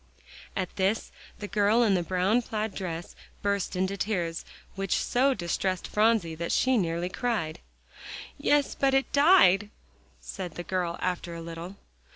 [0.55, 4.43] At this, the girl in the brown plaid dress burst into tears,
[4.73, 7.59] which so distressed Phronsie that she nearly cried.
[8.35, 9.69] "Yes, but it died,"
[10.19, 11.75] said the girl after a little.